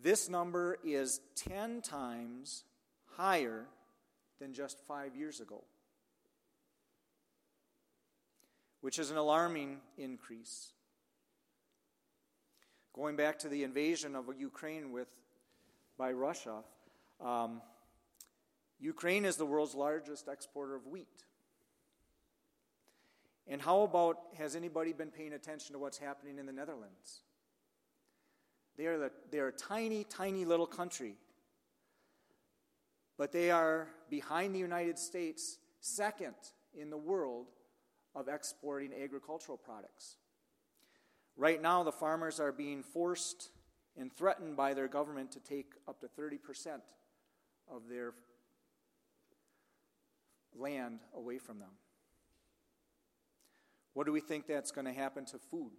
This 0.00 0.28
number 0.28 0.78
is 0.84 1.20
10 1.36 1.82
times 1.82 2.64
higher 3.16 3.66
than 4.38 4.52
just 4.52 4.78
five 4.86 5.16
years 5.16 5.40
ago, 5.40 5.64
which 8.80 8.98
is 8.98 9.10
an 9.10 9.16
alarming 9.16 9.78
increase. 9.96 10.72
Going 12.94 13.16
back 13.16 13.38
to 13.40 13.48
the 13.48 13.64
invasion 13.64 14.14
of 14.14 14.26
Ukraine 14.38 14.92
with, 14.92 15.08
by 15.96 16.12
Russia, 16.12 16.62
um, 17.24 17.60
Ukraine 18.78 19.24
is 19.24 19.36
the 19.36 19.46
world's 19.46 19.74
largest 19.74 20.28
exporter 20.28 20.76
of 20.76 20.86
wheat. 20.86 21.24
And 23.48 23.62
how 23.62 23.82
about 23.82 24.18
has 24.36 24.54
anybody 24.54 24.92
been 24.92 25.10
paying 25.10 25.32
attention 25.32 25.72
to 25.72 25.78
what's 25.78 25.98
happening 25.98 26.38
in 26.38 26.44
the 26.44 26.52
Netherlands? 26.52 27.22
They 28.76 28.86
are, 28.86 28.98
the, 28.98 29.10
they 29.30 29.38
are 29.38 29.48
a 29.48 29.52
tiny, 29.52 30.04
tiny 30.04 30.44
little 30.44 30.66
country. 30.66 31.14
But 33.16 33.32
they 33.32 33.50
are 33.50 33.88
behind 34.10 34.54
the 34.54 34.58
United 34.58 34.98
States, 34.98 35.58
second 35.80 36.34
in 36.78 36.90
the 36.90 36.96
world 36.96 37.46
of 38.14 38.28
exporting 38.28 38.92
agricultural 39.02 39.58
products. 39.58 40.16
Right 41.36 41.60
now, 41.60 41.82
the 41.82 41.92
farmers 41.92 42.38
are 42.40 42.52
being 42.52 42.82
forced 42.82 43.50
and 43.96 44.12
threatened 44.12 44.56
by 44.56 44.74
their 44.74 44.88
government 44.88 45.32
to 45.32 45.40
take 45.40 45.72
up 45.88 46.00
to 46.00 46.06
30% 46.06 46.80
of 47.70 47.88
their 47.88 48.12
land 50.56 51.00
away 51.14 51.38
from 51.38 51.58
them. 51.58 51.70
What 53.98 54.06
do 54.06 54.12
we 54.12 54.20
think 54.20 54.46
that's 54.46 54.70
going 54.70 54.84
to 54.84 54.92
happen 54.92 55.24
to 55.24 55.40
food? 55.50 55.72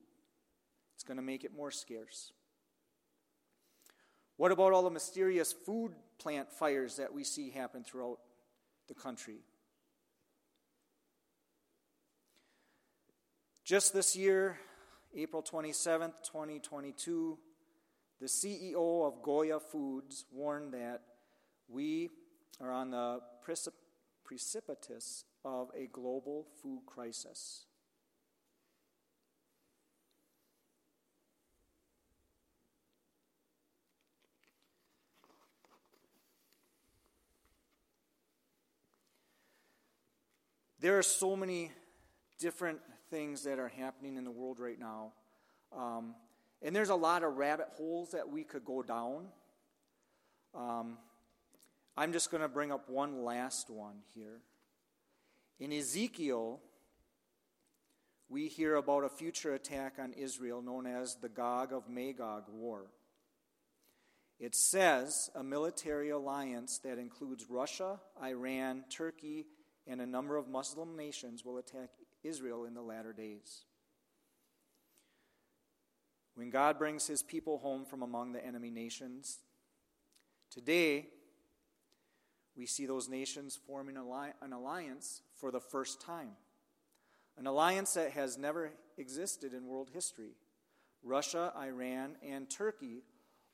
It's 0.93 1.05
going 1.05 1.15
to 1.15 1.23
make 1.23 1.45
it 1.45 1.55
more 1.55 1.71
scarce. 1.71 2.33
What 4.35 4.51
about 4.51 4.73
all 4.73 4.83
the 4.83 4.89
mysterious 4.89 5.53
food 5.53 5.93
plant 6.17 6.51
fires 6.51 6.97
that 6.97 7.13
we 7.13 7.23
see 7.23 7.49
happen 7.49 7.85
throughout 7.85 8.19
the 8.89 8.93
country? 8.93 9.37
Just 13.63 13.93
this 13.93 14.17
year, 14.17 14.59
April 15.15 15.41
27th, 15.41 16.21
2022, 16.29 17.37
the 18.19 18.27
CEO 18.27 19.07
of 19.07 19.21
Goya 19.23 19.61
Foods 19.61 20.25
warned 20.29 20.73
that 20.73 21.03
we 21.69 22.09
are 22.59 22.73
on 22.73 22.91
the 22.91 23.21
precipice 23.41 25.23
of 25.45 25.69
a 25.73 25.87
global 25.87 26.47
food 26.61 26.81
crisis. 26.85 27.63
There 40.81 40.97
are 40.97 41.03
so 41.03 41.35
many 41.35 41.71
different 42.39 42.79
things 43.09 43.43
that 43.43 43.59
are 43.59 43.67
happening 43.67 44.15
in 44.15 44.23
the 44.23 44.31
world 44.31 44.59
right 44.59 44.79
now. 44.79 45.11
Um, 45.75 46.15
And 46.61 46.75
there's 46.75 46.89
a 46.89 46.95
lot 46.95 47.23
of 47.23 47.37
rabbit 47.37 47.67
holes 47.77 48.11
that 48.11 48.29
we 48.29 48.43
could 48.43 48.65
go 48.65 48.81
down. 48.83 49.27
Um, 50.53 50.97
I'm 51.95 52.11
just 52.11 52.31
going 52.31 52.41
to 52.41 52.49
bring 52.49 52.71
up 52.71 52.89
one 52.89 53.23
last 53.23 53.69
one 53.69 54.03
here. 54.13 54.41
In 55.57 55.71
Ezekiel, 55.71 56.59
we 58.27 58.47
hear 58.47 58.75
about 58.75 59.03
a 59.03 59.09
future 59.09 59.53
attack 59.53 59.99
on 59.99 60.13
Israel 60.13 60.61
known 60.61 60.85
as 60.85 61.15
the 61.21 61.29
Gog 61.29 61.71
of 61.71 61.89
Magog 61.89 62.43
War. 62.49 62.91
It 64.39 64.55
says 64.55 65.29
a 65.35 65.43
military 65.43 66.09
alliance 66.09 66.79
that 66.83 66.97
includes 66.97 67.49
Russia, 67.49 67.99
Iran, 68.21 68.83
Turkey, 68.89 69.45
and 69.89 69.99
a 69.99 70.05
number 70.05 70.37
of 70.37 70.47
Muslim 70.47 70.95
nations 70.95 71.43
will 71.43 71.57
attack 71.57 71.89
Israel 72.23 72.65
in 72.65 72.75
the 72.75 72.81
latter 72.81 73.11
days. 73.11 73.63
When 76.35 76.51
God 76.51 76.77
brings 76.77 77.07
his 77.07 77.23
people 77.23 77.57
home 77.57 77.85
from 77.85 78.03
among 78.03 78.31
the 78.31 78.45
enemy 78.45 78.69
nations, 78.69 79.39
today 80.51 81.07
we 82.55 82.65
see 82.65 82.85
those 82.85 83.09
nations 83.09 83.59
forming 83.67 83.97
an 83.97 84.53
alliance 84.53 85.21
for 85.39 85.51
the 85.51 85.59
first 85.59 85.99
time. 85.99 86.31
An 87.37 87.47
alliance 87.47 87.93
that 87.93 88.11
has 88.11 88.37
never 88.37 88.71
existed 88.97 89.53
in 89.53 89.65
world 89.65 89.89
history. 89.93 90.35
Russia, 91.03 91.51
Iran, 91.57 92.15
and 92.21 92.49
Turkey 92.49 93.03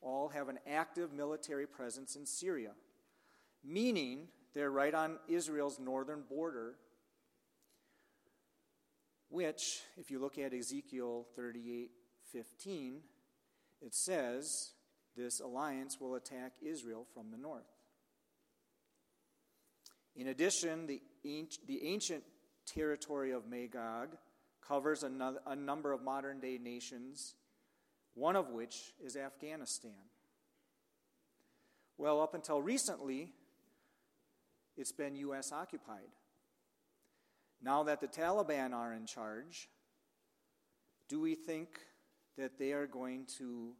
all 0.01 0.29
have 0.29 0.49
an 0.49 0.59
active 0.67 1.13
military 1.13 1.67
presence 1.67 2.15
in 2.15 2.25
Syria, 2.25 2.71
meaning 3.63 4.27
they're 4.55 4.71
right 4.71 4.93
on 4.93 5.19
Israel's 5.27 5.79
northern 5.79 6.23
border, 6.27 6.75
which, 9.29 9.81
if 9.97 10.09
you 10.09 10.19
look 10.19 10.37
at 10.37 10.53
Ezekiel 10.53 11.27
38 11.35 11.91
15, 12.31 13.01
it 13.81 13.93
says 13.93 14.71
this 15.15 15.39
alliance 15.41 15.99
will 15.99 16.15
attack 16.15 16.53
Israel 16.61 17.05
from 17.13 17.31
the 17.31 17.37
north. 17.37 17.63
In 20.15 20.27
addition, 20.27 20.87
the, 20.87 21.01
the 21.23 21.85
ancient 21.85 22.23
territory 22.65 23.31
of 23.31 23.47
Magog 23.47 24.17
covers 24.65 25.03
a 25.03 25.55
number 25.55 25.91
of 25.91 26.01
modern 26.01 26.39
day 26.39 26.57
nations, 26.57 27.35
one 28.13 28.35
of 28.35 28.49
which 28.49 28.93
is 29.03 29.15
Afghanistan. 29.17 29.91
Well, 31.97 32.21
up 32.21 32.33
until 32.33 32.61
recently, 32.61 33.33
it's 34.77 34.91
been 34.91 35.15
U.S. 35.15 35.51
occupied. 35.51 36.11
Now 37.61 37.83
that 37.83 38.01
the 38.01 38.07
Taliban 38.07 38.73
are 38.73 38.93
in 38.93 39.05
charge, 39.05 39.69
do 41.07 41.19
we 41.19 41.35
think 41.35 41.79
that 42.37 42.57
they 42.57 42.73
are 42.73 42.87
going 42.87 43.25
to 43.37 43.73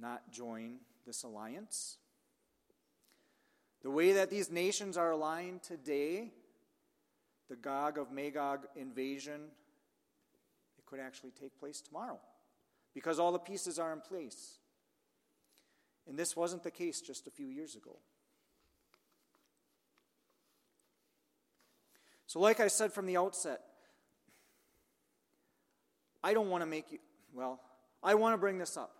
not 0.00 0.30
join 0.30 0.78
this 1.06 1.22
alliance? 1.22 1.98
The 3.82 3.90
way 3.90 4.12
that 4.12 4.30
these 4.30 4.50
nations 4.50 4.96
are 4.96 5.10
aligned 5.10 5.62
today, 5.62 6.30
the 7.48 7.56
Gog 7.56 7.98
of 7.98 8.12
Magog 8.12 8.66
invasion, 8.76 9.42
it 10.78 10.86
could 10.86 11.00
actually 11.00 11.32
take 11.32 11.58
place 11.58 11.80
tomorrow 11.80 12.18
because 12.94 13.18
all 13.18 13.32
the 13.32 13.38
pieces 13.38 13.78
are 13.78 13.92
in 13.92 14.00
place. 14.00 14.58
And 16.08 16.18
this 16.18 16.36
wasn't 16.36 16.62
the 16.62 16.70
case 16.70 17.00
just 17.00 17.26
a 17.26 17.30
few 17.30 17.46
years 17.46 17.74
ago. 17.74 17.98
So, 22.32 22.40
like 22.40 22.60
I 22.60 22.68
said 22.68 22.94
from 22.94 23.04
the 23.04 23.18
outset, 23.18 23.60
I 26.24 26.32
don't 26.32 26.48
want 26.48 26.62
to 26.62 26.66
make 26.66 26.90
you, 26.90 26.98
well, 27.34 27.60
I 28.02 28.14
want 28.14 28.32
to 28.32 28.38
bring 28.38 28.56
this 28.56 28.78
up. 28.78 28.90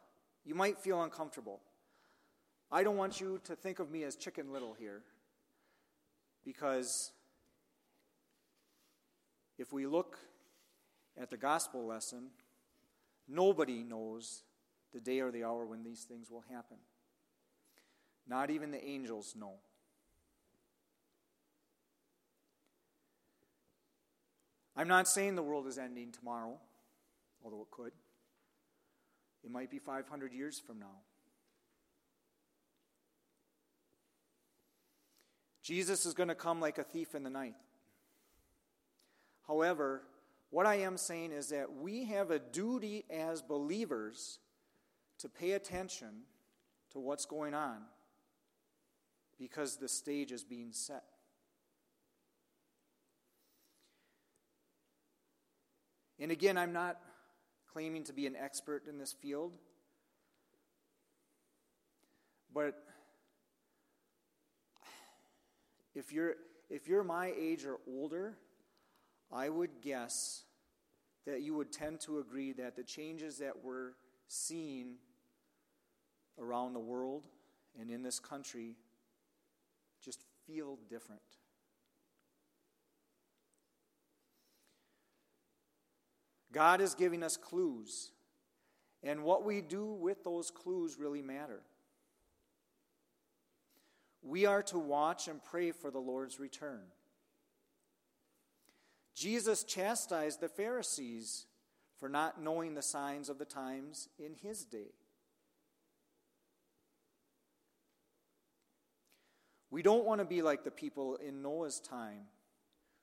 You 0.44 0.54
might 0.54 0.76
feel 0.76 1.02
uncomfortable. 1.02 1.60
I 2.70 2.82
don't 2.82 2.98
want 2.98 3.22
you 3.22 3.40
to 3.44 3.56
think 3.56 3.78
of 3.78 3.90
me 3.90 4.02
as 4.04 4.16
chicken 4.16 4.52
little 4.52 4.74
here 4.74 5.00
because 6.44 7.10
if 9.56 9.72
we 9.72 9.86
look 9.86 10.18
at 11.18 11.30
the 11.30 11.38
gospel 11.38 11.86
lesson, 11.86 12.32
nobody 13.26 13.82
knows 13.82 14.42
the 14.92 15.00
day 15.00 15.20
or 15.20 15.30
the 15.30 15.44
hour 15.44 15.64
when 15.64 15.82
these 15.82 16.02
things 16.02 16.30
will 16.30 16.44
happen. 16.50 16.76
Not 18.28 18.50
even 18.50 18.72
the 18.72 18.84
angels 18.86 19.34
know. 19.34 19.54
I'm 24.76 24.88
not 24.88 25.06
saying 25.06 25.34
the 25.34 25.42
world 25.42 25.66
is 25.66 25.78
ending 25.78 26.12
tomorrow, 26.12 26.58
although 27.44 27.62
it 27.62 27.70
could. 27.70 27.92
It 29.44 29.50
might 29.50 29.70
be 29.70 29.78
500 29.78 30.32
years 30.32 30.58
from 30.58 30.78
now. 30.78 31.00
Jesus 35.62 36.06
is 36.06 36.14
going 36.14 36.28
to 36.28 36.34
come 36.34 36.60
like 36.60 36.78
a 36.78 36.82
thief 36.82 37.14
in 37.14 37.22
the 37.22 37.30
night. 37.30 37.54
However, 39.46 40.02
what 40.50 40.66
I 40.66 40.76
am 40.76 40.96
saying 40.96 41.32
is 41.32 41.48
that 41.48 41.76
we 41.76 42.04
have 42.04 42.30
a 42.30 42.38
duty 42.38 43.04
as 43.10 43.42
believers 43.42 44.38
to 45.18 45.28
pay 45.28 45.52
attention 45.52 46.22
to 46.92 46.98
what's 46.98 47.26
going 47.26 47.54
on 47.54 47.78
because 49.38 49.76
the 49.76 49.88
stage 49.88 50.32
is 50.32 50.44
being 50.44 50.72
set. 50.72 51.04
And 56.22 56.30
again, 56.30 56.56
I'm 56.56 56.72
not 56.72 57.00
claiming 57.72 58.04
to 58.04 58.12
be 58.12 58.28
an 58.28 58.36
expert 58.36 58.86
in 58.86 58.96
this 58.96 59.12
field, 59.12 59.54
but 62.54 62.80
if 65.96 66.12
you're, 66.12 66.36
if 66.70 66.86
you're 66.86 67.02
my 67.02 67.34
age 67.36 67.64
or 67.64 67.78
older, 67.88 68.34
I 69.32 69.48
would 69.48 69.80
guess 69.80 70.44
that 71.26 71.42
you 71.42 71.54
would 71.54 71.72
tend 71.72 71.98
to 72.02 72.20
agree 72.20 72.52
that 72.52 72.76
the 72.76 72.84
changes 72.84 73.38
that 73.38 73.64
we're 73.64 73.94
seeing 74.28 74.98
around 76.38 76.74
the 76.74 76.80
world 76.80 77.26
and 77.80 77.90
in 77.90 78.04
this 78.04 78.20
country 78.20 78.76
just 80.00 80.20
feel 80.46 80.78
different. 80.88 81.41
God 86.52 86.80
is 86.80 86.94
giving 86.94 87.22
us 87.22 87.36
clues, 87.36 88.10
and 89.02 89.24
what 89.24 89.44
we 89.44 89.60
do 89.60 89.86
with 89.86 90.22
those 90.22 90.50
clues 90.50 90.98
really 90.98 91.22
matter. 91.22 91.62
We 94.22 94.46
are 94.46 94.62
to 94.64 94.78
watch 94.78 95.26
and 95.26 95.42
pray 95.42 95.72
for 95.72 95.90
the 95.90 95.98
Lord's 95.98 96.38
return. 96.38 96.82
Jesus 99.14 99.64
chastised 99.64 100.40
the 100.40 100.48
Pharisees 100.48 101.46
for 101.98 102.08
not 102.08 102.40
knowing 102.40 102.74
the 102.74 102.82
signs 102.82 103.28
of 103.28 103.38
the 103.38 103.44
times 103.44 104.08
in 104.18 104.34
his 104.34 104.64
day. 104.64 104.92
We 109.70 109.82
don't 109.82 110.04
want 110.04 110.20
to 110.20 110.26
be 110.26 110.42
like 110.42 110.64
the 110.64 110.70
people 110.70 111.16
in 111.16 111.42
Noah's 111.42 111.80
time 111.80 112.26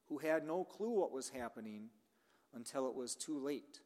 who 0.08 0.20
had 0.20 0.46
no 0.46 0.64
clue 0.64 0.92
what 0.92 1.12
was 1.12 1.30
happening 1.30 1.90
until 2.54 2.88
it 2.88 2.96
was 2.96 3.16
too 3.16 3.38
late. 3.38 3.80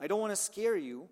I 0.00 0.06
don't 0.06 0.20
want 0.20 0.32
to 0.32 0.36
scare 0.36 0.76
you, 0.76 1.08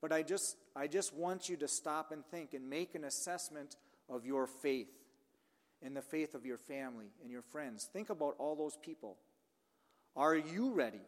but 0.00 0.12
I 0.12 0.22
just, 0.22 0.56
I 0.76 0.86
just 0.86 1.14
want 1.14 1.48
you 1.48 1.56
to 1.58 1.68
stop 1.68 2.12
and 2.12 2.24
think 2.26 2.52
and 2.54 2.68
make 2.68 2.94
an 2.94 3.04
assessment 3.04 3.76
of 4.08 4.26
your 4.26 4.46
faith 4.46 4.90
and 5.82 5.96
the 5.96 6.02
faith 6.02 6.34
of 6.34 6.44
your 6.44 6.58
family 6.58 7.06
and 7.22 7.30
your 7.30 7.42
friends. 7.42 7.88
Think 7.92 8.10
about 8.10 8.34
all 8.38 8.54
those 8.54 8.76
people. 8.76 9.16
Are 10.14 10.36
you 10.36 10.72
ready? 10.72 11.00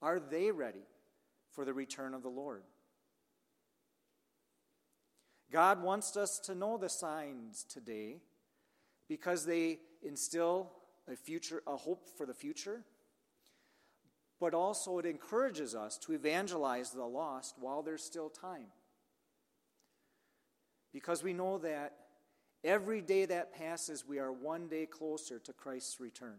Are 0.00 0.20
they 0.20 0.50
ready 0.50 0.86
for 1.50 1.64
the 1.64 1.74
return 1.74 2.14
of 2.14 2.22
the 2.22 2.28
Lord? 2.28 2.62
God 5.50 5.82
wants 5.82 6.16
us 6.16 6.38
to 6.46 6.54
know 6.54 6.78
the 6.78 6.88
signs 6.88 7.64
today 7.64 8.20
because 9.08 9.44
they 9.44 9.78
instill 10.02 10.70
a 11.10 11.16
future 11.16 11.62
a 11.66 11.76
hope 11.76 12.08
for 12.16 12.26
the 12.26 12.34
future 12.34 12.84
but 14.42 14.54
also 14.54 14.98
it 14.98 15.06
encourages 15.06 15.72
us 15.72 15.96
to 15.96 16.12
evangelize 16.14 16.90
the 16.90 17.04
lost 17.04 17.54
while 17.60 17.80
there's 17.80 18.02
still 18.02 18.28
time. 18.28 18.66
Because 20.92 21.22
we 21.22 21.32
know 21.32 21.58
that 21.58 21.92
every 22.64 23.00
day 23.00 23.24
that 23.24 23.54
passes 23.54 24.04
we 24.04 24.18
are 24.18 24.32
one 24.32 24.66
day 24.66 24.84
closer 24.84 25.38
to 25.38 25.52
Christ's 25.52 26.00
return. 26.00 26.38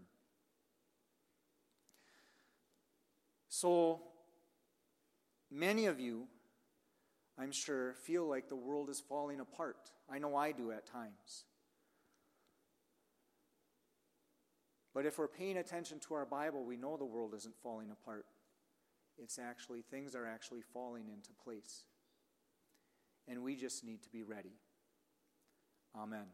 So 3.47 4.01
many 5.49 5.85
of 5.85 5.97
you 5.97 6.27
I'm 7.39 7.53
sure 7.53 7.93
feel 7.93 8.27
like 8.27 8.49
the 8.49 8.57
world 8.57 8.89
is 8.89 8.99
falling 8.99 9.39
apart. 9.39 9.91
I 10.11 10.19
know 10.19 10.35
I 10.35 10.51
do 10.51 10.73
at 10.73 10.85
times 10.85 11.45
But 14.93 15.05
if 15.05 15.17
we're 15.17 15.27
paying 15.27 15.57
attention 15.57 15.99
to 16.01 16.13
our 16.13 16.25
Bible, 16.25 16.63
we 16.65 16.77
know 16.77 16.97
the 16.97 17.05
world 17.05 17.33
isn't 17.35 17.55
falling 17.63 17.89
apart. 17.89 18.25
It's 19.17 19.39
actually, 19.39 19.81
things 19.81 20.15
are 20.15 20.25
actually 20.25 20.61
falling 20.73 21.07
into 21.07 21.31
place. 21.43 21.85
And 23.27 23.43
we 23.43 23.55
just 23.55 23.83
need 23.83 24.03
to 24.03 24.09
be 24.09 24.23
ready. 24.23 24.53
Amen. 25.95 26.25